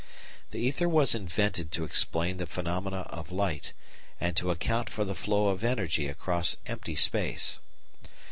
[0.49, 3.71] The ether was invented to explain the phenomena of light,
[4.19, 7.59] and to account for the flow of energy across empty space.